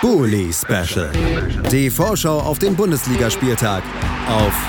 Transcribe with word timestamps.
Bully 0.00 0.50
Special. 0.50 1.12
Die 1.70 1.90
Vorschau 1.90 2.38
auf 2.40 2.58
den 2.58 2.74
Bundesligaspieltag 2.74 3.82
auf 4.28 4.68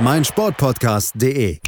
meinsportpodcast.de. 0.00 1.58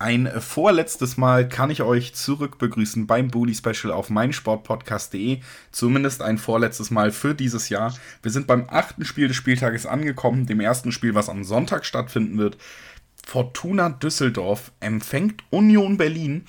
Ein 0.00 0.28
vorletztes 0.40 1.16
Mal 1.16 1.48
kann 1.48 1.70
ich 1.70 1.82
euch 1.82 2.14
zurück 2.14 2.58
begrüßen 2.58 3.06
beim 3.06 3.28
Bully 3.28 3.54
Special 3.54 3.92
auf 3.92 4.10
meinsportpodcast.de. 4.10 5.38
Zumindest 5.70 6.22
ein 6.22 6.38
vorletztes 6.38 6.90
Mal 6.90 7.12
für 7.12 7.36
dieses 7.36 7.68
Jahr. 7.68 7.94
Wir 8.22 8.32
sind 8.32 8.48
beim 8.48 8.64
achten 8.68 9.04
Spiel 9.04 9.28
des 9.28 9.36
Spieltages 9.36 9.86
angekommen, 9.86 10.46
dem 10.46 10.58
ersten 10.58 10.90
Spiel, 10.90 11.14
was 11.14 11.28
am 11.28 11.44
Sonntag 11.44 11.86
stattfinden 11.86 12.36
wird. 12.36 12.58
Fortuna 13.26 13.88
Düsseldorf 13.88 14.70
empfängt 14.78 15.42
Union 15.50 15.96
Berlin 15.96 16.46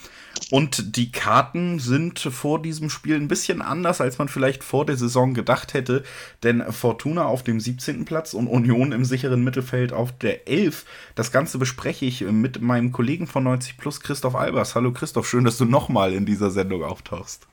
und 0.51 0.95
die 0.95 1.11
Karten 1.11 1.79
sind 1.79 2.19
vor 2.19 2.61
diesem 2.61 2.91
Spiel 2.91 3.15
ein 3.15 3.27
bisschen 3.27 3.63
anders, 3.63 3.99
als 3.99 4.19
man 4.19 4.29
vielleicht 4.29 4.63
vor 4.63 4.85
der 4.85 4.95
Saison 4.95 5.33
gedacht 5.33 5.73
hätte, 5.73 6.03
denn 6.43 6.63
Fortuna 6.71 7.25
auf 7.25 7.41
dem 7.41 7.59
17. 7.59 8.05
Platz 8.05 8.35
und 8.35 8.47
Union 8.47 8.91
im 8.91 9.05
sicheren 9.05 9.43
Mittelfeld 9.43 9.91
auf 9.91 10.15
der 10.19 10.47
11. 10.47 10.85
Das 11.15 11.31
Ganze 11.31 11.57
bespreche 11.57 12.05
ich 12.05 12.21
mit 12.21 12.61
meinem 12.61 12.91
Kollegen 12.91 13.25
von 13.25 13.43
90 13.43 13.77
Plus, 13.77 13.99
Christoph 13.99 14.35
Albers. 14.35 14.75
Hallo 14.75 14.93
Christoph, 14.93 15.27
schön, 15.27 15.45
dass 15.45 15.57
du 15.57 15.65
nochmal 15.65 16.13
in 16.13 16.27
dieser 16.27 16.51
Sendung 16.51 16.83
auftauchst. 16.83 17.47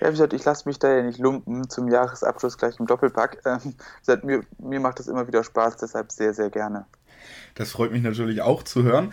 Ja, 0.00 0.06
wie 0.06 0.12
gesagt, 0.12 0.32
ich 0.32 0.44
lasse 0.44 0.68
mich 0.68 0.78
da 0.78 0.88
ja 0.88 1.02
nicht 1.02 1.18
lumpen 1.18 1.68
zum 1.68 1.88
Jahresabschluss 1.88 2.56
gleich 2.56 2.78
im 2.78 2.86
Doppelpack. 2.86 3.42
Ähm, 3.44 3.74
mir, 4.22 4.42
mir 4.58 4.78
macht 4.78 5.00
das 5.00 5.08
immer 5.08 5.26
wieder 5.26 5.42
Spaß, 5.42 5.76
deshalb 5.78 6.12
sehr, 6.12 6.32
sehr 6.32 6.50
gerne. 6.50 6.86
Das 7.54 7.72
freut 7.72 7.92
mich 7.92 8.02
natürlich 8.02 8.42
auch 8.42 8.62
zu 8.62 8.82
hören. 8.82 9.12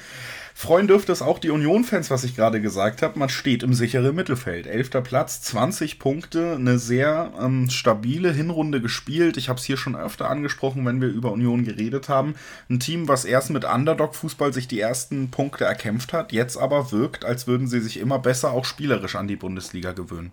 Freuen 0.58 0.88
dürfte 0.88 1.12
es 1.12 1.22
auch 1.22 1.40
die 1.40 1.50
Union-Fans, 1.50 2.10
was 2.10 2.24
ich 2.24 2.36
gerade 2.36 2.62
gesagt 2.62 3.02
habe. 3.02 3.20
Man 3.20 3.28
steht 3.28 3.62
im 3.62 3.74
sicheren 3.74 4.16
Mittelfeld. 4.16 4.68
Elfter 4.68 5.02
Platz, 5.02 5.42
20 5.42 6.00
Punkte, 6.00 6.54
eine 6.54 6.80
sehr 6.80 7.34
ähm, 7.42 7.70
stabile 7.70 8.32
Hinrunde 8.32 8.80
gespielt. 8.80 9.36
Ich 9.36 9.50
habe 9.50 9.60
es 9.60 9.66
hier 9.66 9.76
schon 9.76 9.98
öfter 9.98 10.30
angesprochen, 10.30 10.86
wenn 10.86 11.02
wir 11.02 11.10
über 11.10 11.34
Union 11.34 11.66
geredet 11.66 12.08
haben. 12.08 12.36
Ein 12.70 12.80
Team, 12.80 13.10
was 13.10 13.26
erst 13.26 13.50
mit 13.50 13.66
Underdog-Fußball 13.66 14.54
sich 14.54 14.70
die 14.70 14.80
ersten 14.80 15.30
Punkte 15.30 15.66
erkämpft 15.66 16.14
hat, 16.14 16.32
jetzt 16.32 16.58
aber 16.58 16.94
wirkt, 16.94 17.26
als 17.26 17.48
würden 17.48 17.68
sie 17.68 17.82
sich 17.82 18.00
immer 18.00 18.20
besser 18.20 18.52
auch 18.52 18.64
spielerisch 18.64 19.18
an 19.18 19.28
die 19.28 19.36
Bundesliga 19.36 19.92
gewöhnen. 19.92 20.32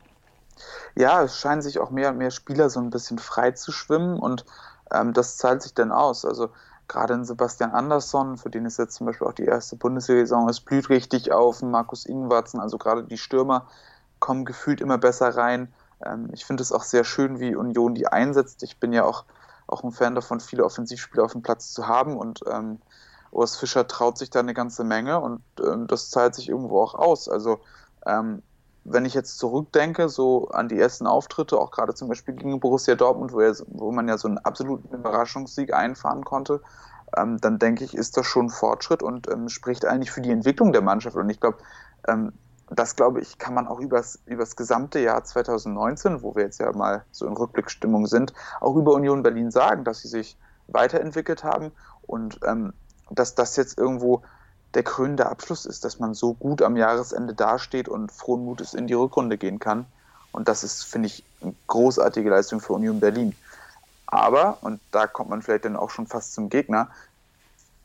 Ja, 0.94 1.22
es 1.24 1.40
scheinen 1.40 1.62
sich 1.62 1.80
auch 1.80 1.90
mehr 1.90 2.10
und 2.10 2.18
mehr 2.18 2.30
Spieler 2.30 2.70
so 2.70 2.80
ein 2.80 2.90
bisschen 2.90 3.18
frei 3.18 3.52
zu 3.52 3.72
schwimmen 3.72 4.20
und 4.20 4.44
ähm, 4.92 5.12
das 5.12 5.36
zahlt 5.36 5.62
sich 5.62 5.74
dann 5.74 5.90
aus. 5.90 6.24
Also 6.24 6.50
gerade 6.92 7.14
in 7.14 7.24
Sebastian 7.24 7.72
Andersson, 7.72 8.36
für 8.36 8.50
den 8.50 8.66
ist 8.66 8.78
jetzt 8.78 8.96
zum 8.96 9.06
Beispiel 9.06 9.26
auch 9.26 9.32
die 9.32 9.46
erste 9.46 9.76
Bundesliga-Saison, 9.76 10.48
es 10.48 10.60
blüht 10.60 10.90
richtig 10.90 11.32
auf, 11.32 11.62
Markus 11.62 12.04
Ingwarzen, 12.04 12.60
also 12.60 12.76
gerade 12.76 13.04
die 13.04 13.16
Stürmer 13.16 13.66
kommen 14.18 14.44
gefühlt 14.44 14.80
immer 14.80 14.98
besser 14.98 15.34
rein. 15.36 15.72
Ähm, 16.04 16.28
ich 16.32 16.44
finde 16.44 16.62
es 16.62 16.70
auch 16.70 16.82
sehr 16.82 17.04
schön, 17.04 17.40
wie 17.40 17.56
Union 17.56 17.94
die 17.94 18.06
einsetzt. 18.06 18.62
Ich 18.62 18.78
bin 18.78 18.92
ja 18.92 19.04
auch, 19.04 19.24
auch 19.66 19.82
ein 19.82 19.90
Fan 19.90 20.14
davon, 20.14 20.40
viele 20.40 20.64
Offensivspieler 20.64 21.24
auf 21.24 21.32
dem 21.32 21.42
Platz 21.42 21.72
zu 21.72 21.88
haben 21.88 22.16
und 22.16 22.40
ähm, 22.46 22.78
Urs 23.30 23.56
Fischer 23.56 23.88
traut 23.88 24.18
sich 24.18 24.28
da 24.28 24.40
eine 24.40 24.52
ganze 24.52 24.84
Menge 24.84 25.18
und 25.18 25.42
ähm, 25.60 25.86
das 25.86 26.10
zahlt 26.10 26.34
sich 26.34 26.50
irgendwo 26.50 26.82
auch 26.82 26.94
aus. 26.94 27.28
Also 27.28 27.60
ähm, 28.06 28.42
wenn 28.84 29.04
ich 29.04 29.14
jetzt 29.14 29.38
zurückdenke, 29.38 30.08
so 30.08 30.48
an 30.48 30.68
die 30.68 30.78
ersten 30.78 31.06
Auftritte, 31.06 31.58
auch 31.58 31.70
gerade 31.70 31.94
zum 31.94 32.08
Beispiel 32.08 32.34
gegen 32.34 32.58
Borussia 32.58 32.94
Dortmund, 32.94 33.32
wo, 33.32 33.40
er, 33.40 33.54
wo 33.68 33.92
man 33.92 34.08
ja 34.08 34.18
so 34.18 34.28
einen 34.28 34.38
absoluten 34.38 34.94
Überraschungssieg 34.94 35.72
einfahren 35.72 36.24
konnte, 36.24 36.60
ähm, 37.16 37.38
dann 37.40 37.58
denke 37.58 37.84
ich, 37.84 37.96
ist 37.96 38.16
das 38.16 38.26
schon 38.26 38.46
ein 38.46 38.50
Fortschritt 38.50 39.02
und 39.02 39.30
ähm, 39.30 39.48
spricht 39.48 39.84
eigentlich 39.84 40.10
für 40.10 40.20
die 40.20 40.30
Entwicklung 40.30 40.72
der 40.72 40.82
Mannschaft. 40.82 41.16
Und 41.16 41.30
ich 41.30 41.40
glaube, 41.40 41.58
ähm, 42.08 42.32
das 42.70 42.96
glaube 42.96 43.20
ich, 43.20 43.38
kann 43.38 43.54
man 43.54 43.68
auch 43.68 43.78
übers, 43.78 44.18
übers 44.26 44.56
gesamte 44.56 44.98
Jahr 44.98 45.22
2019, 45.22 46.22
wo 46.22 46.34
wir 46.34 46.44
jetzt 46.44 46.58
ja 46.58 46.72
mal 46.72 47.04
so 47.10 47.26
in 47.26 47.34
Rückblickstimmung 47.34 48.06
sind, 48.06 48.32
auch 48.60 48.76
über 48.76 48.92
Union 48.92 49.22
Berlin 49.22 49.50
sagen, 49.50 49.84
dass 49.84 50.00
sie 50.00 50.08
sich 50.08 50.38
weiterentwickelt 50.68 51.44
haben 51.44 51.72
und 52.02 52.40
ähm, 52.46 52.72
dass 53.10 53.34
das 53.34 53.56
jetzt 53.56 53.78
irgendwo 53.78 54.22
der 54.74 54.82
krönende 54.82 55.26
Abschluss 55.26 55.66
ist, 55.66 55.84
dass 55.84 55.98
man 55.98 56.14
so 56.14 56.34
gut 56.34 56.62
am 56.62 56.76
Jahresende 56.76 57.34
dasteht 57.34 57.88
und 57.88 58.10
frohen 58.10 58.44
Mutes 58.44 58.74
in 58.74 58.86
die 58.86 58.94
Rückrunde 58.94 59.38
gehen 59.38 59.58
kann. 59.58 59.86
Und 60.32 60.48
das 60.48 60.64
ist, 60.64 60.84
finde 60.84 61.08
ich, 61.08 61.24
eine 61.42 61.54
großartige 61.66 62.30
Leistung 62.30 62.60
für 62.60 62.72
Union 62.72 63.00
Berlin. 63.00 63.36
Aber, 64.06 64.58
und 64.62 64.80
da 64.90 65.06
kommt 65.06 65.30
man 65.30 65.42
vielleicht 65.42 65.64
dann 65.64 65.76
auch 65.76 65.90
schon 65.90 66.06
fast 66.06 66.34
zum 66.34 66.48
Gegner, 66.48 66.88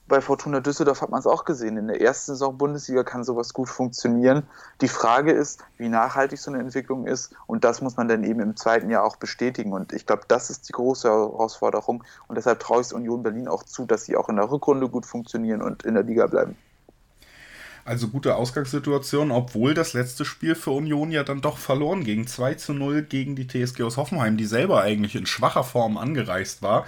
bei 0.08 0.22
Fortuna 0.22 0.62
Düsseldorf 0.62 1.02
hat 1.02 1.10
man 1.10 1.20
es 1.20 1.28
auch 1.28 1.44
gesehen. 1.44 1.76
In 1.76 1.88
der 1.88 2.00
ersten 2.00 2.32
Saison 2.32 2.58
Bundesliga 2.58 3.04
kann 3.04 3.26
sowas 3.26 3.54
gut 3.54 3.68
funktionieren. 3.68 4.44
Die 4.80 4.88
Frage 4.88 5.34
ist, 5.34 5.66
wie 5.78 5.90
nachhaltig 5.90 6.40
so 6.40 6.50
eine 6.50 6.62
Entwicklung 6.62 7.06
ist. 7.06 7.36
Und 7.46 7.66
das 7.66 7.82
muss 7.82 7.98
man 7.98 8.08
dann 8.08 8.24
eben 8.24 8.40
im 8.40 8.56
zweiten 8.56 8.90
Jahr 8.90 9.04
auch 9.04 9.18
bestätigen. 9.18 9.74
Und 9.74 9.92
ich 9.92 10.06
glaube, 10.06 10.24
das 10.28 10.50
ist 10.50 10.70
die 10.70 10.74
große 10.74 11.10
Herausforderung. 11.10 12.06
Und 12.30 12.36
deshalb 12.36 12.62
traue 12.62 12.80
ich 12.80 12.88
es 12.88 12.94
Union 12.94 13.22
Berlin 13.22 13.50
auch 13.50 13.64
zu, 13.64 13.86
dass 13.86 14.06
sie 14.06 14.16
auch 14.16 14.30
in 14.30 14.38
der 14.38 14.50
Rückrunde 14.50 14.88
gut 14.88 15.06
funktionieren 15.06 15.62
und 15.62 15.84
in 15.84 15.94
der 15.94 16.04
Liga 16.04 16.28
bleiben. 16.28 16.56
Also 17.88 18.10
gute 18.10 18.36
Ausgangssituation, 18.36 19.32
obwohl 19.32 19.74
das 19.74 19.94
letzte 19.94 20.26
Spiel 20.26 20.56
für 20.56 20.72
Union 20.72 21.10
ja 21.10 21.24
dann 21.24 21.40
doch 21.40 21.58
verloren 21.58 22.04
ging. 22.04 22.28
2 22.28 22.56
zu 22.56 22.74
0 22.74 23.04
gegen 23.04 23.38
die 23.38 23.48
TSG 23.48 23.82
aus 23.84 23.96
Hoffenheim, 23.96 24.36
die 24.36 24.46
selber 24.46 24.82
eigentlich 24.82 25.16
in 25.16 25.26
schwacher 25.26 25.64
Form 25.64 25.98
angereist 25.98 26.62
war. 26.62 26.86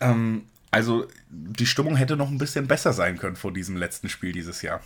Ähm, 0.00 0.48
also 0.72 1.06
die 1.28 1.64
Stimmung 1.64 1.94
hätte 1.94 2.16
noch 2.16 2.28
ein 2.28 2.38
bisschen 2.38 2.66
besser 2.66 2.92
sein 2.92 3.18
können 3.18 3.36
vor 3.36 3.52
diesem 3.52 3.76
letzten 3.76 4.08
Spiel 4.08 4.32
dieses 4.32 4.62
Jahr. 4.62 4.80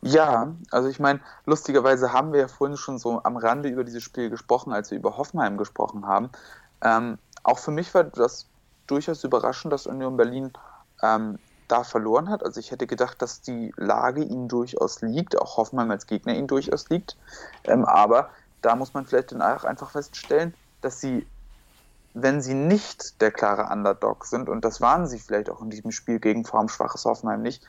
Ja, 0.00 0.54
also 0.70 0.88
ich 0.88 0.98
meine, 0.98 1.20
lustigerweise 1.44 2.14
haben 2.14 2.32
wir 2.32 2.40
ja 2.40 2.48
vorhin 2.48 2.78
schon 2.78 2.98
so 2.98 3.22
am 3.22 3.36
Rande 3.36 3.68
über 3.68 3.84
dieses 3.84 4.02
Spiel 4.02 4.30
gesprochen, 4.30 4.72
als 4.72 4.90
wir 4.90 4.96
über 4.96 5.18
Hoffenheim 5.18 5.58
gesprochen 5.58 6.06
haben. 6.06 6.30
Ähm, 6.82 7.18
auch 7.42 7.58
für 7.58 7.70
mich 7.70 7.92
war 7.92 8.04
das 8.04 8.46
durchaus 8.86 9.24
überraschend, 9.24 9.74
dass 9.74 9.86
Union 9.86 10.16
Berlin 10.16 10.52
ähm, 11.02 11.38
da 11.68 11.84
verloren 11.84 12.28
hat. 12.30 12.42
Also 12.42 12.60
ich 12.60 12.70
hätte 12.70 12.86
gedacht, 12.86 13.22
dass 13.22 13.40
die 13.40 13.72
Lage 13.76 14.22
ihnen 14.22 14.48
durchaus 14.48 15.00
liegt, 15.02 15.38
auch 15.38 15.56
Hoffenheim 15.56 15.90
als 15.90 16.06
Gegner 16.06 16.34
ihnen 16.34 16.48
durchaus 16.48 16.88
liegt. 16.88 17.16
Ähm, 17.64 17.84
aber 17.84 18.30
da 18.62 18.74
muss 18.74 18.94
man 18.94 19.06
vielleicht 19.06 19.32
dann 19.32 19.42
auch 19.42 19.64
einfach 19.64 19.90
feststellen, 19.90 20.54
dass 20.80 21.00
sie, 21.00 21.26
wenn 22.14 22.40
sie 22.40 22.54
nicht 22.54 23.20
der 23.20 23.30
klare 23.30 23.72
Underdog 23.72 24.24
sind, 24.24 24.48
und 24.48 24.64
das 24.64 24.80
waren 24.80 25.06
sie 25.06 25.18
vielleicht 25.18 25.50
auch 25.50 25.60
in 25.60 25.70
diesem 25.70 25.92
Spiel 25.92 26.18
gegen 26.18 26.44
formschwaches 26.44 27.04
Hoffenheim 27.04 27.42
nicht, 27.42 27.62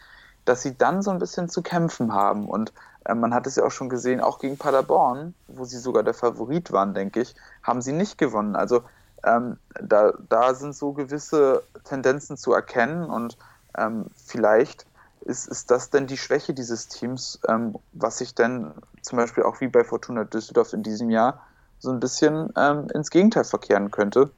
dass 0.46 0.64
sie 0.64 0.78
dann 0.78 1.02
so 1.02 1.12
ein 1.12 1.20
bisschen 1.20 1.50
zu 1.50 1.62
kämpfen 1.62 2.14
haben. 2.14 2.48
Und 2.48 2.74
äh, 3.06 3.14
man 3.14 3.34
hat 3.34 3.46
es 3.46 3.56
ja 3.56 3.66
auch 3.66 3.72
schon 3.72 3.90
gesehen, 3.90 4.22
auch 4.22 4.40
gegen 4.40 4.58
Paderborn, 4.58 5.36
wo 5.48 5.66
sie 5.66 5.78
sogar 5.78 6.04
der 6.04 6.14
Favorit 6.14 6.72
waren, 6.72 6.94
denke 6.94 7.22
ich, 7.22 7.36
haben 7.62 7.82
sie 7.82 7.94
nicht 7.94 8.18
gewonnen. 8.18 8.56
Also 8.56 8.84
ähm, 9.24 9.58
da, 9.82 10.14
da 10.30 10.54
sind 10.54 10.76
so 10.76 10.94
gewisse 10.94 11.64
Tendenzen 11.84 12.38
zu 12.38 12.54
erkennen 12.54 13.10
und 13.10 13.38
ähm, 13.78 14.06
vielleicht 14.16 14.86
ist, 15.22 15.48
ist 15.48 15.70
das 15.72 15.90
denn 15.90 16.08
die 16.08 16.18
Schwäche 16.18 16.54
dieses 16.54 16.88
Teams, 16.88 17.40
ähm, 17.48 17.76
was 17.94 18.20
sich 18.20 18.36
denn 18.36 18.72
zum 19.02 19.18
Beispiel 19.18 19.44
auch 19.44 19.62
wie 19.62 19.68
bei 19.68 19.84
Fortuna 19.84 20.24
Düsseldorf 20.24 20.74
in 20.74 20.84
diesem 20.84 21.10
Jahr 21.10 21.46
so 21.80 21.92
ein 21.92 22.00
bisschen 22.00 22.52
ähm, 22.58 22.88
ins 22.94 23.10
Gegenteil 23.10 23.44
verkehren 23.44 23.92
könnte. 23.92 24.32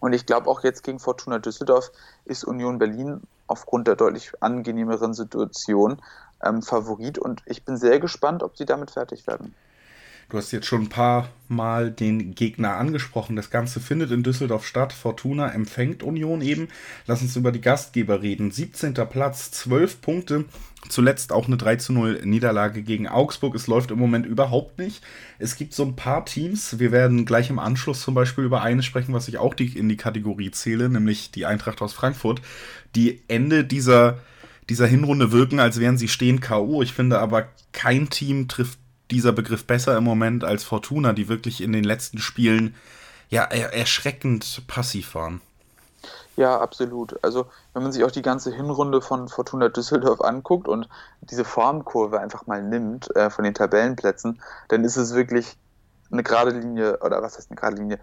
Und 0.00 0.12
ich 0.12 0.26
glaube 0.26 0.48
auch 0.48 0.62
jetzt 0.62 0.82
gegen 0.82 0.98
Fortuna 0.98 1.38
Düsseldorf 1.38 1.92
ist 2.24 2.44
Union 2.44 2.78
Berlin 2.78 3.22
aufgrund 3.46 3.86
der 3.86 3.96
deutlich 3.96 4.32
angenehmeren 4.40 5.12
Situation 5.12 6.00
ähm, 6.42 6.62
Favorit 6.62 7.18
und 7.18 7.42
ich 7.46 7.64
bin 7.64 7.76
sehr 7.76 8.00
gespannt, 8.00 8.42
ob 8.42 8.56
sie 8.56 8.64
damit 8.64 8.92
fertig 8.92 9.26
werden. 9.26 9.54
Du 10.30 10.38
hast 10.38 10.52
jetzt 10.52 10.66
schon 10.66 10.82
ein 10.82 10.88
paar 10.88 11.28
Mal 11.48 11.90
den 11.90 12.36
Gegner 12.36 12.76
angesprochen. 12.76 13.34
Das 13.34 13.50
Ganze 13.50 13.80
findet 13.80 14.12
in 14.12 14.22
Düsseldorf 14.22 14.64
statt. 14.64 14.92
Fortuna 14.92 15.50
empfängt 15.50 16.04
Union 16.04 16.40
eben. 16.40 16.68
Lass 17.08 17.20
uns 17.20 17.34
über 17.34 17.50
die 17.50 17.60
Gastgeber 17.60 18.22
reden. 18.22 18.52
17. 18.52 18.94
Platz, 18.94 19.50
12 19.50 20.00
Punkte. 20.00 20.44
Zuletzt 20.88 21.32
auch 21.32 21.48
eine 21.48 21.56
3 21.56 21.76
zu 21.76 21.92
0 21.92 22.20
Niederlage 22.24 22.82
gegen 22.82 23.08
Augsburg. 23.08 23.56
Es 23.56 23.66
läuft 23.66 23.90
im 23.90 23.98
Moment 23.98 24.24
überhaupt 24.24 24.78
nicht. 24.78 25.02
Es 25.40 25.56
gibt 25.56 25.74
so 25.74 25.84
ein 25.84 25.96
paar 25.96 26.24
Teams. 26.24 26.78
Wir 26.78 26.92
werden 26.92 27.26
gleich 27.26 27.50
im 27.50 27.58
Anschluss 27.58 28.00
zum 28.00 28.14
Beispiel 28.14 28.44
über 28.44 28.62
eines 28.62 28.86
sprechen, 28.86 29.12
was 29.12 29.26
ich 29.26 29.38
auch 29.38 29.54
die, 29.54 29.76
in 29.76 29.88
die 29.88 29.96
Kategorie 29.96 30.52
zähle, 30.52 30.88
nämlich 30.88 31.32
die 31.32 31.44
Eintracht 31.44 31.82
aus 31.82 31.92
Frankfurt, 31.92 32.40
die 32.94 33.20
Ende 33.26 33.64
dieser 33.64 34.18
dieser 34.70 34.86
Hinrunde 34.86 35.32
wirken, 35.32 35.58
als 35.58 35.80
wären 35.80 35.98
sie 35.98 36.06
stehen 36.06 36.40
K.O. 36.40 36.80
Ich 36.80 36.92
finde 36.92 37.18
aber, 37.18 37.48
kein 37.72 38.08
Team 38.08 38.46
trifft 38.46 38.78
dieser 39.10 39.32
Begriff 39.32 39.66
besser 39.66 39.96
im 39.96 40.04
Moment 40.04 40.44
als 40.44 40.64
Fortuna, 40.64 41.12
die 41.12 41.28
wirklich 41.28 41.62
in 41.62 41.72
den 41.72 41.84
letzten 41.84 42.18
Spielen 42.18 42.74
ja 43.28 43.44
erschreckend 43.44 44.62
passiv 44.66 45.14
waren. 45.14 45.40
Ja, 46.36 46.58
absolut. 46.58 47.22
Also 47.22 47.46
wenn 47.74 47.82
man 47.82 47.92
sich 47.92 48.02
auch 48.04 48.10
die 48.10 48.22
ganze 48.22 48.50
Hinrunde 48.54 49.02
von 49.02 49.28
Fortuna 49.28 49.68
Düsseldorf 49.68 50.20
anguckt 50.20 50.68
und 50.68 50.88
diese 51.20 51.44
Formkurve 51.44 52.20
einfach 52.20 52.46
mal 52.46 52.62
nimmt 52.62 53.14
äh, 53.14 53.30
von 53.30 53.44
den 53.44 53.54
Tabellenplätzen, 53.54 54.40
dann 54.68 54.84
ist 54.84 54.96
es 54.96 55.14
wirklich 55.14 55.56
eine 56.10 56.22
gerade 56.22 56.50
Linie, 56.50 56.98
oder 57.00 57.22
was 57.22 57.36
heißt 57.36 57.50
eine 57.50 57.60
gerade 57.60 57.76
Linie? 57.76 57.98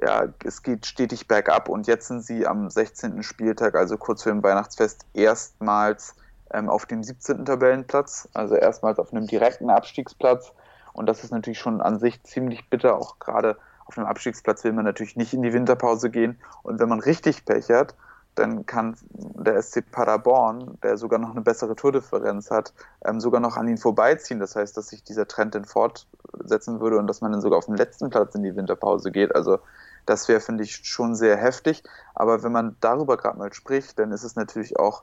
Ja, 0.00 0.26
es 0.44 0.62
geht 0.62 0.86
stetig 0.86 1.28
bergab 1.28 1.68
und 1.68 1.86
jetzt 1.86 2.08
sind 2.08 2.24
sie 2.24 2.46
am 2.46 2.70
16. 2.70 3.22
Spieltag, 3.22 3.74
also 3.74 3.96
kurz 3.98 4.22
vor 4.22 4.32
dem 4.32 4.42
Weihnachtsfest, 4.42 5.04
erstmals 5.12 6.14
ähm, 6.52 6.68
auf 6.68 6.86
dem 6.86 7.02
17. 7.02 7.44
Tabellenplatz, 7.44 8.28
also 8.34 8.54
erstmals 8.54 8.98
auf 8.98 9.12
einem 9.12 9.26
direkten 9.26 9.70
Abstiegsplatz. 9.70 10.52
Und 10.92 11.06
das 11.06 11.24
ist 11.24 11.32
natürlich 11.32 11.58
schon 11.58 11.80
an 11.80 11.98
sich 11.98 12.22
ziemlich 12.22 12.68
bitter, 12.68 12.96
auch 12.96 13.18
gerade 13.18 13.56
auf 13.86 13.98
einem 13.98 14.06
Abstiegsplatz 14.06 14.64
will 14.64 14.72
man 14.72 14.84
natürlich 14.84 15.16
nicht 15.16 15.34
in 15.34 15.42
die 15.42 15.52
Winterpause 15.52 16.10
gehen. 16.10 16.38
Und 16.62 16.78
wenn 16.80 16.88
man 16.88 17.00
richtig 17.00 17.44
Pech 17.44 17.68
hat, 17.68 17.94
dann 18.34 18.64
kann 18.64 18.96
der 19.12 19.60
SC 19.60 19.82
Paderborn, 19.90 20.78
der 20.82 20.96
sogar 20.96 21.18
noch 21.18 21.32
eine 21.32 21.42
bessere 21.42 21.76
Tordifferenz 21.76 22.50
hat, 22.50 22.72
ähm, 23.04 23.20
sogar 23.20 23.40
noch 23.40 23.56
an 23.56 23.68
ihn 23.68 23.76
vorbeiziehen. 23.76 24.40
Das 24.40 24.56
heißt, 24.56 24.76
dass 24.76 24.88
sich 24.88 25.04
dieser 25.04 25.28
Trend 25.28 25.54
dann 25.54 25.66
fortsetzen 25.66 26.80
würde 26.80 26.98
und 26.98 27.06
dass 27.06 27.20
man 27.20 27.32
dann 27.32 27.42
sogar 27.42 27.58
auf 27.58 27.66
den 27.66 27.76
letzten 27.76 28.08
Platz 28.08 28.34
in 28.34 28.42
die 28.42 28.56
Winterpause 28.56 29.10
geht. 29.10 29.34
Also 29.34 29.58
das 30.06 30.28
wäre, 30.28 30.40
finde 30.40 30.64
ich, 30.64 30.76
schon 30.86 31.14
sehr 31.14 31.36
heftig. 31.36 31.82
Aber 32.14 32.42
wenn 32.42 32.52
man 32.52 32.76
darüber 32.80 33.18
gerade 33.18 33.38
mal 33.38 33.52
spricht, 33.52 33.98
dann 33.98 34.12
ist 34.12 34.24
es 34.24 34.36
natürlich 34.36 34.78
auch 34.78 35.02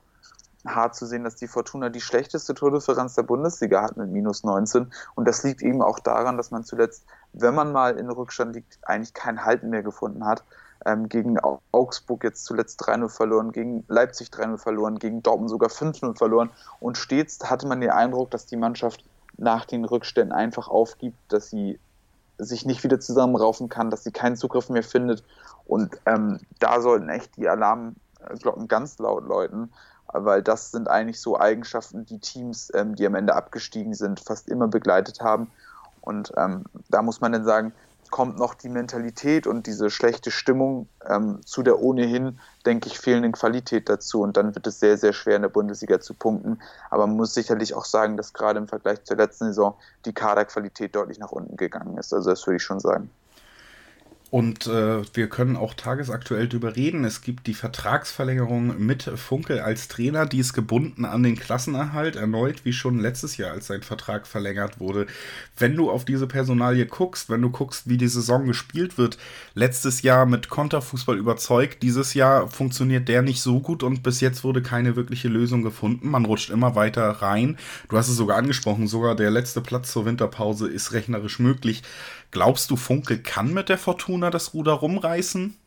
hart 0.66 0.96
zu 0.96 1.06
sehen, 1.06 1.24
dass 1.24 1.36
die 1.36 1.48
Fortuna 1.48 1.90
die 1.90 2.02
schlechteste 2.02 2.54
Tordifferenz 2.54 3.16
der 3.16 3.24
Bundesliga 3.24 3.82
hat 3.82 3.98
mit 3.98 4.10
minus 4.10 4.44
19. 4.44 4.92
Und 5.16 5.28
das 5.28 5.44
liegt 5.44 5.62
eben 5.62 5.82
auch 5.82 6.00
daran, 6.00 6.38
dass 6.38 6.52
man 6.52 6.64
zuletzt, 6.64 7.06
wenn 7.34 7.56
man 7.56 7.72
mal 7.72 7.98
in 7.98 8.10
Rückstand 8.10 8.56
liegt, 8.56 8.78
eigentlich 8.84 9.14
kein 9.14 9.46
Halten 9.46 9.70
mehr 9.70 9.84
gefunden 9.84 10.26
hat. 10.26 10.44
Ähm, 10.86 11.10
gegen 11.10 11.38
Augsburg 11.72 12.24
jetzt 12.24 12.46
zuletzt 12.46 12.82
3-0 12.82 13.10
verloren, 13.10 13.52
gegen 13.52 13.84
Leipzig 13.90 14.30
3-0 14.30 14.58
verloren, 14.58 14.98
gegen 14.98 15.22
Dortmund 15.22 15.50
sogar 15.50 15.70
5-0 15.70 16.18
verloren. 16.18 16.52
Und 16.80 16.98
stets 16.98 17.40
hatte 17.50 17.68
man 17.68 17.82
den 17.82 17.90
Eindruck, 17.90 18.32
dass 18.32 18.46
die 18.46 18.56
Mannschaft 18.56 19.04
nach 19.38 19.66
den 19.66 19.86
Rückständen 19.86 20.34
einfach 20.34 20.68
aufgibt, 20.68 21.18
dass 21.30 21.50
sie 21.50 21.80
sich 22.38 22.66
nicht 22.66 22.84
wieder 22.84 23.00
zusammenraufen 23.00 23.68
kann, 23.68 23.90
dass 23.90 24.04
sie 24.04 24.12
keinen 24.12 24.38
Zugriff 24.38 24.70
mehr 24.70 24.84
findet. 24.84 25.24
Und 25.66 26.00
ähm, 26.06 26.40
da 26.60 26.82
sollten 26.82 27.10
echt 27.10 27.36
die 27.36 27.50
Alarmglocken 27.50 28.68
ganz 28.68 28.98
laut 29.00 29.26
läuten, 29.26 29.72
weil 30.14 30.42
das 30.42 30.72
sind 30.72 30.88
eigentlich 30.88 31.20
so 31.20 31.40
Eigenschaften, 31.40 32.06
die 32.06 32.20
Teams, 32.20 32.72
ähm, 32.74 32.96
die 32.96 33.06
am 33.06 33.16
Ende 33.16 33.36
abgestiegen 33.36 33.94
sind, 33.94 34.20
fast 34.20 34.50
immer 34.50 34.68
begleitet 34.68 35.22
haben. 35.22 35.52
Und 36.02 36.32
ähm, 36.38 36.66
da 36.90 37.02
muss 37.02 37.22
man 37.22 37.32
dann 37.32 37.44
sagen, 37.44 37.74
kommt 38.10 38.38
noch 38.38 38.56
die 38.56 38.70
Mentalität 38.70 39.46
und 39.48 39.68
diese 39.68 39.90
schlechte 39.90 40.32
Stimmung 40.32 40.88
ähm, 41.08 41.42
zu 41.46 41.64
der 41.64 41.80
ohnehin, 41.80 42.40
denke 42.66 42.88
ich, 42.88 43.00
fehlenden 43.00 43.32
Qualität 43.32 43.88
dazu. 43.88 44.22
Und 44.22 44.36
dann 44.38 44.56
wird 44.56 44.66
es 44.68 44.80
sehr, 44.80 44.98
sehr 44.98 45.14
schwer 45.14 45.36
in 45.36 45.44
der 45.44 45.50
Bundesliga 45.50 46.00
zu 46.00 46.14
punkten. 46.14 46.60
Aber 46.90 47.06
man 47.08 47.18
muss 47.18 47.34
sicherlich 47.34 47.74
auch 47.74 47.86
sagen, 47.86 48.18
dass 48.18 48.34
gerade 48.34 48.60
im 48.60 48.68
Vergleich 48.68 49.04
zur 49.04 49.18
letzten 49.18 49.46
Saison 49.46 49.76
die 50.06 50.14
Kaderqualität 50.14 50.96
deutlich 50.96 51.20
nach 51.20 51.32
unten 51.32 51.58
gegangen 51.58 51.98
ist. 51.98 52.14
Also 52.14 52.32
das 52.32 52.46
würde 52.48 52.58
ich 52.58 52.64
schon 52.64 52.80
sagen. 52.80 53.10
Und 54.32 54.68
äh, 54.68 55.02
wir 55.16 55.28
können 55.28 55.56
auch 55.56 55.74
tagesaktuell 55.74 56.48
darüber 56.48 56.76
reden. 56.76 57.04
Es 57.04 57.22
gibt 57.22 57.48
die 57.48 57.56
Vertragsverlängerung 57.56 58.78
mit 58.78 59.04
Funkel 59.04 59.60
als 59.60 59.88
Trainer, 59.88 60.28
die 60.28 60.38
ist 60.38 60.54
gebunden 60.54 61.04
an 61.04 61.24
den 61.24 61.36
Klassenerhalt, 61.36 62.16
erneut 62.16 62.64
wie 62.64 62.74
schon 62.74 63.00
letztes 63.00 63.38
Jahr, 63.38 63.54
als 63.54 63.68
sein 63.68 63.82
Vertrag 63.82 64.28
verlängert 64.28 64.80
wurde. 64.80 65.08
Wenn 65.58 65.76
du 65.76 65.90
auf 65.90 66.06
diese 66.06 66.28
Personalie 66.28 66.86
guckst, 66.86 67.32
wenn 67.32 67.42
du 67.42 67.50
guckst, 67.50 67.90
wie 67.90 67.98
die 67.98 68.08
Saison 68.08 68.46
gespielt 68.46 69.00
wird, 69.00 69.18
letztes 69.56 70.04
Jahr 70.04 70.28
mit 70.28 70.50
Konterfußball 70.50 71.18
überzeugt, 71.18 71.82
dieses 71.82 72.14
Jahr 72.14 72.50
funktioniert 72.50 73.08
der 73.08 73.24
nicht 73.24 73.42
so 73.42 73.60
gut 73.60 73.82
und 73.82 74.04
bis 74.04 74.22
jetzt 74.22 74.44
wurde 74.44 74.62
keine 74.62 74.96
wirkliche 74.96 75.28
Lösung 75.28 75.64
gefunden. 75.64 76.08
Man 76.08 76.26
rutscht 76.26 76.52
immer 76.52 76.76
weiter 76.76 77.10
rein. 77.10 77.58
Du 77.90 77.98
hast 77.98 78.10
es 78.10 78.16
sogar 78.16 78.38
angesprochen, 78.38 78.88
sogar 78.88 79.16
der 79.16 79.32
letzte 79.32 79.62
Platz 79.62 79.92
zur 79.92 80.06
Winterpause 80.06 80.68
ist 80.68 80.94
rechnerisch 80.94 81.40
möglich. 81.40 81.82
Glaubst 82.32 82.70
du, 82.70 82.76
Funke 82.76 83.18
kann 83.18 83.56
mit 83.56 83.70
der 83.70 83.80
Fortuna 83.80 84.19
das 84.22 84.54
Ruder 84.54 84.74
rumreißen? 84.74 85.58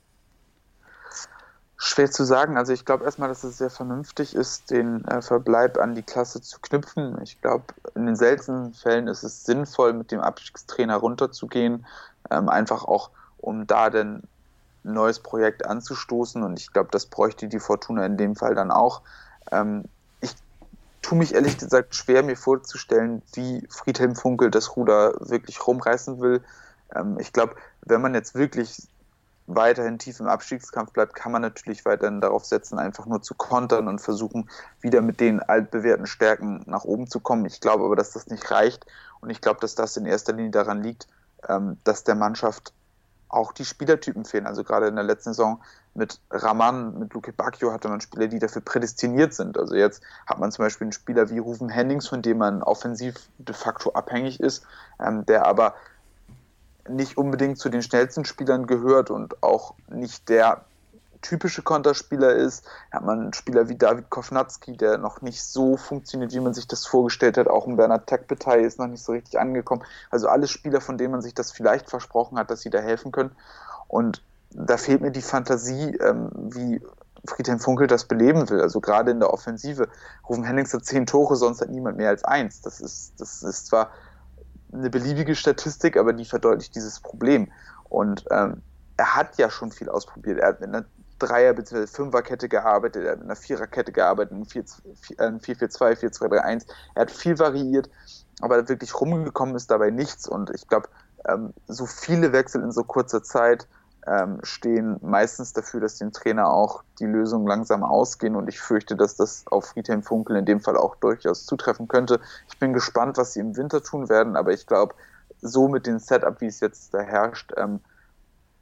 Schwer 1.76 2.10
zu 2.10 2.24
sagen. 2.24 2.56
Also 2.56 2.72
ich 2.72 2.84
glaube 2.84 3.04
erstmal, 3.04 3.28
dass 3.28 3.42
es 3.42 3.58
sehr 3.58 3.70
vernünftig 3.70 4.34
ist, 4.36 4.70
den 4.70 5.04
äh, 5.06 5.20
Verbleib 5.20 5.78
an 5.78 5.94
die 5.94 6.02
Klasse 6.02 6.40
zu 6.40 6.60
knüpfen. 6.60 7.20
Ich 7.22 7.40
glaube, 7.40 7.64
in 7.94 8.06
den 8.06 8.16
seltenen 8.16 8.72
Fällen 8.72 9.08
ist 9.08 9.24
es 9.24 9.44
sinnvoll, 9.44 9.92
mit 9.92 10.12
dem 10.12 10.20
Abstiegstrainer 10.20 10.96
runterzugehen, 10.96 11.86
ähm, 12.30 12.48
einfach 12.48 12.84
auch, 12.84 13.10
um 13.38 13.66
da 13.66 13.90
dann 13.90 14.22
ein 14.84 14.92
neues 14.92 15.18
Projekt 15.18 15.66
anzustoßen. 15.66 16.42
Und 16.42 16.60
ich 16.60 16.72
glaube, 16.72 16.90
das 16.92 17.06
bräuchte 17.06 17.48
die 17.48 17.58
Fortuna 17.58 18.06
in 18.06 18.16
dem 18.16 18.36
Fall 18.36 18.54
dann 18.54 18.70
auch. 18.70 19.02
Ähm, 19.50 19.84
tue 21.02 21.18
mich 21.18 21.34
ehrlich 21.34 21.58
gesagt 21.58 21.94
schwer, 21.94 22.22
mir 22.22 22.36
vorzustellen, 22.36 23.22
wie 23.34 23.66
Friedhelm 23.68 24.14
Funkel 24.14 24.50
das 24.50 24.76
Ruder 24.76 25.14
wirklich 25.18 25.66
rumreißen 25.66 26.20
will. 26.20 26.40
Ähm, 26.94 27.18
ich 27.20 27.32
glaube, 27.32 27.56
wenn 27.84 28.00
man 28.00 28.14
jetzt 28.14 28.34
wirklich 28.34 28.88
weiterhin 29.46 29.98
tief 29.98 30.20
im 30.20 30.28
Abstiegskampf 30.28 30.92
bleibt, 30.92 31.14
kann 31.14 31.32
man 31.32 31.42
natürlich 31.42 31.84
weiterhin 31.84 32.20
darauf 32.20 32.44
setzen, 32.44 32.78
einfach 32.78 33.06
nur 33.06 33.22
zu 33.22 33.34
kontern 33.34 33.88
und 33.88 34.00
versuchen, 34.00 34.48
wieder 34.80 35.02
mit 35.02 35.20
den 35.20 35.40
altbewährten 35.40 36.06
Stärken 36.06 36.62
nach 36.66 36.84
oben 36.84 37.08
zu 37.08 37.20
kommen. 37.20 37.44
Ich 37.44 37.60
glaube 37.60 37.84
aber, 37.84 37.96
dass 37.96 38.12
das 38.12 38.28
nicht 38.28 38.50
reicht 38.50 38.86
und 39.20 39.30
ich 39.30 39.40
glaube, 39.40 39.60
dass 39.60 39.74
das 39.74 39.96
in 39.96 40.06
erster 40.06 40.32
Linie 40.32 40.52
daran 40.52 40.82
liegt, 40.82 41.08
ähm, 41.48 41.78
dass 41.84 42.04
der 42.04 42.14
Mannschaft 42.14 42.72
auch 43.28 43.52
die 43.52 43.64
Spielertypen 43.64 44.24
fehlen. 44.26 44.46
Also 44.46 44.62
gerade 44.62 44.86
in 44.86 44.94
der 44.94 45.04
letzten 45.04 45.30
Saison 45.30 45.60
mit 45.94 46.20
Raman, 46.30 46.98
mit 46.98 47.14
Luke 47.14 47.32
Bacchio 47.32 47.72
hatte 47.72 47.88
man 47.88 48.00
Spieler, 48.00 48.28
die 48.28 48.38
dafür 48.38 48.62
prädestiniert 48.62 49.32
sind. 49.34 49.58
Also 49.58 49.74
jetzt 49.74 50.02
hat 50.26 50.38
man 50.38 50.52
zum 50.52 50.64
Beispiel 50.64 50.86
einen 50.86 50.92
Spieler 50.92 51.30
wie 51.30 51.38
Rufen 51.38 51.70
Hennings, 51.70 52.08
von 52.08 52.22
dem 52.22 52.38
man 52.38 52.62
offensiv 52.62 53.14
de 53.38 53.54
facto 53.54 53.92
abhängig 53.92 54.38
ist, 54.38 54.64
ähm, 55.00 55.24
der 55.26 55.46
aber 55.46 55.74
nicht 56.88 57.16
unbedingt 57.16 57.58
zu 57.58 57.68
den 57.68 57.82
schnellsten 57.82 58.24
Spielern 58.24 58.66
gehört 58.66 59.10
und 59.10 59.42
auch 59.42 59.74
nicht 59.88 60.28
der 60.28 60.64
typische 61.22 61.62
Konterspieler 61.62 62.32
ist. 62.32 62.64
Hat 62.90 63.04
man 63.04 63.20
einen 63.20 63.32
Spieler 63.32 63.68
wie 63.68 63.76
David 63.76 64.10
Kovnatski, 64.10 64.76
der 64.76 64.98
noch 64.98 65.22
nicht 65.22 65.42
so 65.42 65.76
funktioniert, 65.76 66.32
wie 66.32 66.40
man 66.40 66.52
sich 66.52 66.66
das 66.66 66.84
vorgestellt 66.84 67.38
hat. 67.38 67.48
Auch 67.48 67.66
ein 67.66 67.76
Bernhard 67.76 68.06
Tekbetay 68.08 68.64
ist 68.64 68.78
noch 68.78 68.88
nicht 68.88 69.02
so 69.02 69.12
richtig 69.12 69.38
angekommen. 69.38 69.84
Also 70.10 70.28
alle 70.28 70.48
Spieler, 70.48 70.80
von 70.80 70.98
denen 70.98 71.12
man 71.12 71.22
sich 71.22 71.34
das 71.34 71.52
vielleicht 71.52 71.88
versprochen 71.88 72.38
hat, 72.38 72.50
dass 72.50 72.60
sie 72.60 72.70
da 72.70 72.80
helfen 72.80 73.12
können. 73.12 73.30
Und 73.88 74.22
da 74.50 74.76
fehlt 74.76 75.00
mir 75.00 75.12
die 75.12 75.22
Fantasie, 75.22 75.96
ähm, 75.96 76.30
wie 76.34 76.80
Friedhelm 77.24 77.60
Funkel 77.60 77.86
das 77.86 78.04
beleben 78.04 78.50
will. 78.50 78.60
Also 78.60 78.80
gerade 78.80 79.12
in 79.12 79.20
der 79.20 79.32
Offensive. 79.32 79.88
Rufen 80.28 80.44
Hennings 80.44 80.74
hat 80.74 80.84
zehn 80.84 81.06
Tore, 81.06 81.36
sonst 81.36 81.60
hat 81.60 81.70
niemand 81.70 81.96
mehr 81.96 82.08
als 82.08 82.24
eins. 82.24 82.60
Das 82.60 82.80
ist, 82.80 83.14
das 83.18 83.42
ist 83.42 83.66
zwar 83.66 83.90
eine 84.72 84.90
beliebige 84.90 85.34
Statistik, 85.34 85.96
aber 85.96 86.12
die 86.12 86.24
verdeutlicht 86.24 86.74
dieses 86.74 87.00
Problem. 87.00 87.50
Und 87.88 88.24
ähm, 88.30 88.62
er 88.96 89.16
hat 89.16 89.38
ja 89.38 89.50
schon 89.50 89.72
viel 89.72 89.88
ausprobiert. 89.88 90.38
Er 90.38 90.48
hat 90.48 90.60
mit 90.60 90.70
einer 90.70 90.84
Dreier- 91.18 91.54
bzw. 91.54 91.86
Fünferkette 91.86 92.48
gearbeitet, 92.48 93.04
er 93.04 93.12
hat 93.12 93.18
mit 93.18 93.26
einer 93.26 93.36
Viererkette 93.36 93.92
gearbeitet, 93.92 94.32
in 94.32 94.44
4-4-2, 94.44 95.38
4-2-3-1. 95.38 96.66
Er 96.94 97.02
hat 97.02 97.10
viel 97.10 97.38
variiert, 97.38 97.88
aber 98.40 98.68
wirklich 98.68 99.00
rumgekommen 99.00 99.54
ist 99.54 99.70
dabei 99.70 99.90
nichts. 99.90 100.26
Und 100.26 100.50
ich 100.50 100.66
glaube, 100.66 100.88
ähm, 101.28 101.52
so 101.68 101.86
viele 101.86 102.32
Wechsel 102.32 102.62
in 102.62 102.72
so 102.72 102.82
kurzer 102.82 103.22
Zeit 103.22 103.68
ähm, 104.06 104.40
stehen 104.42 104.98
meistens 105.00 105.52
dafür, 105.52 105.80
dass 105.80 105.98
dem 105.98 106.12
Trainer 106.12 106.48
auch 106.48 106.82
die 106.98 107.06
Lösungen 107.06 107.46
langsam 107.46 107.84
ausgehen 107.84 108.34
und 108.34 108.48
ich 108.48 108.60
fürchte, 108.60 108.96
dass 108.96 109.16
das 109.16 109.44
auf 109.46 109.66
Friedhelm 109.66 110.02
Funkel 110.02 110.36
in 110.36 110.44
dem 110.44 110.60
Fall 110.60 110.76
auch 110.76 110.96
durchaus 110.96 111.46
zutreffen 111.46 111.88
könnte. 111.88 112.20
Ich 112.48 112.58
bin 112.58 112.72
gespannt, 112.72 113.16
was 113.16 113.32
sie 113.32 113.40
im 113.40 113.56
Winter 113.56 113.82
tun 113.82 114.08
werden, 114.08 114.36
aber 114.36 114.52
ich 114.52 114.66
glaube, 114.66 114.94
so 115.40 115.68
mit 115.68 115.86
dem 115.86 115.98
Setup, 115.98 116.40
wie 116.40 116.46
es 116.46 116.60
jetzt 116.60 116.94
da 116.94 117.00
herrscht, 117.00 117.52
ähm, 117.56 117.80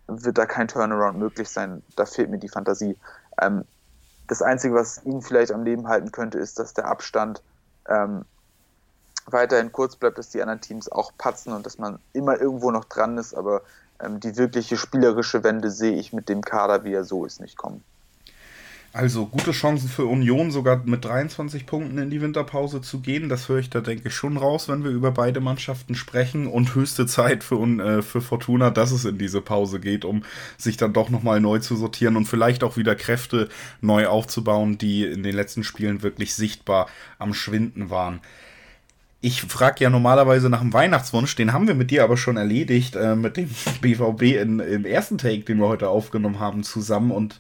wird 0.07 0.39
da 0.39 0.47
kein 0.47 0.69
Turnaround 0.69 1.19
möglich 1.19 1.49
sein. 1.49 1.83
Da 1.97 2.05
fehlt 2.05 2.31
mir 2.31 2.39
die 2.39 2.49
Fantasie. 2.49 2.97
Ähm, 3.41 3.65
das 4.27 4.43
Einzige, 4.43 4.75
was 4.75 5.05
ihn 5.05 5.23
vielleicht 5.23 5.53
am 5.53 5.65
Leben 5.65 5.89
halten 5.89 6.13
könnte, 6.13 6.39
ist, 6.39 6.59
dass 6.59 6.75
der 6.75 6.87
Abstand 6.87 7.43
ähm, 7.89 8.25
weiterhin 9.27 9.73
kurz 9.73 9.97
bleibt, 9.97 10.19
dass 10.19 10.31
die 10.31 10.43
anderen 10.43 10.61
Teams 10.61 10.91
auch 10.91 11.13
patzen 11.17 11.53
und 11.53 11.67
dass 11.67 11.79
man 11.79 11.99
immer 12.13 12.41
irgendwo 12.41 12.71
noch 12.71 12.85
dran 12.85 13.19
ist, 13.19 13.35
aber 13.35 13.63
die 14.09 14.37
wirkliche 14.37 14.77
spielerische 14.77 15.45
Wende 15.45 15.71
sehe 15.71 15.97
ich 15.97 16.13
mit 16.13 16.29
dem 16.29 16.43
Kader, 16.43 16.85
wie 16.85 16.93
er 16.93 17.05
so 17.05 17.25
ist, 17.25 17.41
nicht 17.41 17.57
kommen. 17.57 17.83
Also 18.93 19.27
gute 19.27 19.53
Chancen 19.53 19.89
für 19.89 20.07
Union, 20.07 20.51
sogar 20.51 20.83
mit 20.85 21.05
23 21.05 21.65
Punkten 21.65 21.99
in 21.99 22.11
die 22.11 22.21
Winterpause 22.21 22.81
zu 22.81 22.99
gehen. 22.99 23.29
Das 23.29 23.49
höre 23.49 23.59
ich 23.59 23.71
da, 23.71 23.81
denke 23.81 24.09
ich, 24.09 24.15
schon 24.15 24.37
raus, 24.37 24.69
wenn 24.69 24.83
wir 24.83 24.91
über 24.91 25.13
beide 25.13 25.39
Mannschaften 25.39 25.95
sprechen. 25.95 26.49
Und 26.49 26.75
höchste 26.75 27.07
Zeit 27.07 27.45
für, 27.45 27.63
äh, 27.63 28.03
für 28.03 28.21
Fortuna, 28.21 28.71
dass 28.71 28.91
es 28.91 29.05
in 29.05 29.17
diese 29.17 29.43
Pause 29.43 29.79
geht, 29.79 30.05
um 30.05 30.25
sich 30.57 30.77
dann 30.77 30.93
doch 30.93 31.09
nochmal 31.09 31.41
neu 31.41 31.61
zu 31.61 31.77
sortieren 31.77 32.17
und 32.17 32.25
vielleicht 32.25 32.65
auch 32.65 32.77
wieder 32.77 32.97
Kräfte 32.97 33.49
neu 33.81 34.09
aufzubauen, 34.09 34.77
die 34.77 35.05
in 35.05 35.23
den 35.23 35.37
letzten 35.37 35.63
Spielen 35.63 36.03
wirklich 36.03 36.35
sichtbar 36.35 36.89
am 37.21 37.33
Schwinden 37.33 37.91
waren. 37.91 38.21
Ich 39.23 39.43
frage 39.43 39.85
ja 39.85 39.91
normalerweise 39.91 40.49
nach 40.49 40.61
dem 40.61 40.73
Weihnachtswunsch, 40.73 41.37
den 41.37 41.53
haben 41.53 41.69
wir 41.69 41.75
mit 41.75 41.91
dir 41.91 42.05
aber 42.05 42.17
schon 42.17 42.39
erledigt, 42.39 42.97
äh, 42.97 43.15
mit 43.15 43.37
dem 43.37 43.51
BVB 43.83 44.23
in, 44.41 44.61
im 44.61 44.85
ersten 44.87 45.19
Take, 45.19 45.41
den 45.41 45.59
wir 45.59 45.69
heute 45.69 45.89
aufgenommen 45.89 46.41
haben, 46.41 46.63
zusammen 46.63 47.11
und 47.11 47.39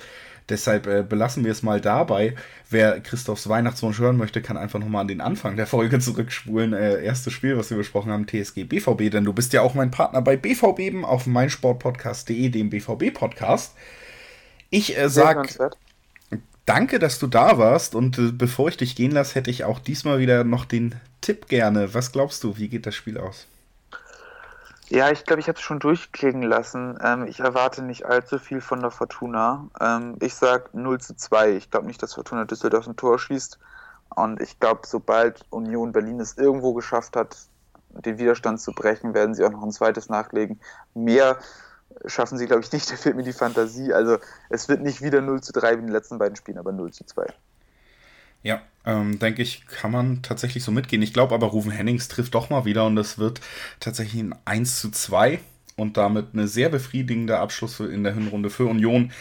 deshalb 0.51 0.87
äh, 0.87 1.03
belassen 1.03 1.45
wir 1.45 1.53
es 1.53 1.63
mal 1.63 1.81
dabei. 1.81 2.35
Wer 2.69 3.01
Christophs 3.01 3.49
Weihnachtswunsch 3.49 3.99
hören 3.99 4.19
möchte, 4.19 4.43
kann 4.43 4.59
einfach 4.59 4.79
nochmal 4.79 5.03
an 5.03 5.09
den 5.09 5.23
Anfang 5.23 5.57
der 5.57 5.67
Folge 5.67 5.99
zurückspulen. 6.01 6.75
Äh, 6.75 7.03
erstes 7.03 7.33
Spiel, 7.33 7.57
was 7.57 7.71
wir 7.71 7.79
besprochen 7.79 8.13
haben, 8.13 8.27
TSG 8.27 8.65
BVB, 8.65 9.11
denn 9.11 9.25
du 9.25 9.33
bist 9.33 9.55
ja 9.55 9.63
auch 9.63 9.75
mein 9.75 9.91
Partner 9.91 10.21
bei 10.21 10.37
BVB 10.37 11.03
auf 11.05 11.27
meinsportpodcast.de, 11.27 12.51
dem 12.51 12.69
BVB-Podcast. 12.69 13.75
Ich 14.69 14.99
äh, 14.99 15.09
sag 15.09 15.49
danke, 16.67 16.99
dass 16.99 17.19
du 17.19 17.27
da 17.27 17.57
warst 17.57 17.95
und 17.95 18.19
äh, 18.19 18.33
bevor 18.33 18.69
ich 18.69 18.77
dich 18.77 18.95
gehen 18.95 19.13
lasse, 19.13 19.35
hätte 19.35 19.51
ich 19.51 19.65
auch 19.65 19.79
diesmal 19.79 20.19
wieder 20.19 20.45
noch 20.45 20.67
den 20.67 20.95
Tipp 21.21 21.49
gerne. 21.49 21.95
Was 21.95 22.13
glaubst 22.13 22.45
du, 22.45 22.57
wie 22.57 22.69
geht 22.69 22.87
das 22.87 22.95
Spiel 22.95 23.19
aus? 23.19 23.47
Ja, 24.89 25.11
ich 25.13 25.25
glaube, 25.25 25.39
ich 25.39 25.47
habe 25.47 25.57
es 25.57 25.63
schon 25.63 25.79
durchklingen 25.79 26.43
lassen. 26.43 26.99
Ähm, 27.01 27.25
ich 27.27 27.39
erwarte 27.39 27.81
nicht 27.83 28.07
allzu 28.07 28.41
viel 28.41 28.61
von 28.61 28.81
der 28.81 28.91
Fortuna. 28.91 29.69
Ähm, 29.81 30.17
ich 30.21 30.35
sage 30.35 30.71
0 30.73 31.01
zu 31.01 31.15
2. 31.15 31.53
Ich 31.53 31.71
glaube 31.71 31.87
nicht, 31.87 32.03
dass 32.03 32.15
Fortuna 32.15 32.45
Düsseldorf 32.45 32.89
ein 32.89 32.97
Tor 32.97 33.19
schießt. 33.21 33.61
Und 34.17 34.43
ich 34.43 34.59
glaube, 34.59 34.81
sobald 34.87 35.45
Union 35.51 35.93
Berlin 35.93 36.19
es 36.19 36.37
irgendwo 36.37 36.75
geschafft 36.75 37.15
hat, 37.15 37.37
den 37.91 38.19
Widerstand 38.19 38.61
zu 38.61 38.73
brechen, 38.73 39.15
werden 39.15 39.35
sie 39.35 39.45
auch 39.45 39.53
noch 39.53 39.63
ein 39.63 39.71
zweites 39.71 40.09
nachlegen. 40.09 40.59
Mehr 40.95 41.39
schaffen 42.07 42.37
sie, 42.37 42.47
glaube 42.47 42.63
ich, 42.63 42.73
nicht. 42.73 42.91
Da 42.91 42.97
fehlt 42.97 43.15
mir 43.15 43.23
die 43.23 43.33
Fantasie. 43.33 43.93
Also 43.93 44.19
es 44.49 44.69
wird 44.69 44.81
nicht 44.83 45.03
wieder 45.03 45.21
0 45.21 45.41
zu 45.41 45.53
3 45.53 45.77
wie 45.77 45.81
in 45.81 45.87
den 45.87 45.93
letzten 45.93 46.19
beiden 46.19 46.35
Spielen, 46.35 46.59
aber 46.59 46.73
0 46.73 46.93
zu 46.93 47.05
2. 47.05 47.27
Ja, 48.43 48.63
ähm, 48.85 49.19
denke 49.19 49.43
ich, 49.43 49.67
kann 49.67 49.91
man 49.91 50.23
tatsächlich 50.23 50.65
so 50.65 50.73
mitgehen. 50.73 51.03
Ich 51.03 51.13
glaube 51.13 51.35
aber, 51.35 51.49
Rufen 51.49 51.71
Hennings 51.71 52.09
trifft 52.09 52.35
doch 52.35 52.51
mal 52.51 52.65
wieder 52.65 52.87
und 52.87 52.97
es 52.97 53.19
wird 53.19 53.41
tatsächlich 53.79 54.23
ein 54.23 54.35
1 54.45 54.81
zu 54.81 54.91
2 54.91 55.41
und 55.77 55.97
damit 55.97 56.29
eine 56.33 56.49
sehr 56.49 56.69
befriedigende 56.69 57.39
Abschluss 57.39 57.81
in 57.81 58.05
der 58.05 58.15
Hinrunde 58.15 58.51
für 58.51 58.67
Union. 58.67 59.13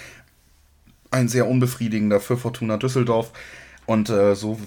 Ein 1.11 1.27
sehr 1.27 1.47
unbefriedigender 1.47 2.19
für 2.19 2.37
Fortuna 2.37 2.77
Düsseldorf. 2.77 3.31
Und 3.85 4.09
äh, 4.09 4.35
so 4.35 4.59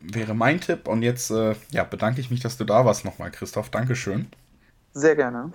wäre 0.00 0.34
mein 0.34 0.60
Tipp. 0.60 0.86
Und 0.86 1.02
jetzt 1.02 1.30
äh, 1.30 1.54
ja, 1.70 1.84
bedanke 1.84 2.20
ich 2.20 2.30
mich, 2.30 2.40
dass 2.40 2.56
du 2.56 2.64
da 2.64 2.84
warst 2.84 3.04
nochmal, 3.04 3.30
Christoph. 3.30 3.70
Dankeschön. 3.70 4.28
Sehr 4.92 5.16
gerne. 5.16 5.52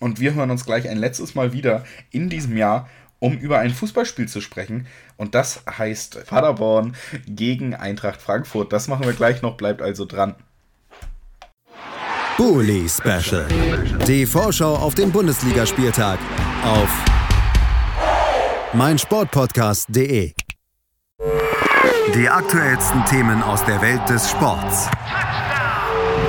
Und 0.00 0.20
wir 0.20 0.34
hören 0.34 0.50
uns 0.50 0.64
gleich 0.64 0.88
ein 0.88 0.98
letztes 0.98 1.34
Mal 1.34 1.52
wieder 1.52 1.84
in 2.10 2.28
diesem 2.28 2.56
Jahr 2.56 2.88
um 3.24 3.38
über 3.38 3.58
ein 3.58 3.70
Fußballspiel 3.70 4.28
zu 4.28 4.42
sprechen. 4.42 4.86
Und 5.16 5.34
das 5.34 5.62
heißt 5.66 6.26
Paderborn 6.26 6.94
gegen 7.26 7.74
Eintracht 7.74 8.20
Frankfurt. 8.20 8.70
Das 8.70 8.86
machen 8.86 9.06
wir 9.06 9.14
gleich 9.14 9.40
noch, 9.40 9.56
bleibt 9.56 9.80
also 9.80 10.04
dran. 10.04 10.34
Bully 12.36 12.86
Special. 12.86 13.46
Die 14.06 14.26
Vorschau 14.26 14.74
auf 14.74 14.94
den 14.94 15.10
Bundesligaspieltag 15.10 16.18
auf 16.64 16.90
meinsportpodcast.de. 18.74 20.32
Die 22.14 22.28
aktuellsten 22.28 23.06
Themen 23.06 23.42
aus 23.42 23.64
der 23.64 23.80
Welt 23.80 24.06
des 24.06 24.28
Sports. 24.30 24.90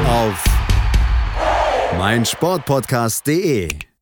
Auf 0.07 0.41
meinsportpodcast.de 1.97 3.94